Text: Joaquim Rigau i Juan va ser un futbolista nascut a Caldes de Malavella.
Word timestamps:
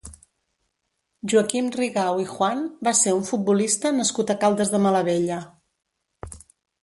Joaquim 1.33 1.67
Rigau 1.75 2.21
i 2.23 2.25
Juan 2.31 2.63
va 2.87 2.93
ser 3.01 3.13
un 3.17 3.21
futbolista 3.27 3.91
nascut 3.99 4.33
a 4.35 4.37
Caldes 4.45 4.75
de 4.77 4.79
Malavella. 4.87 5.37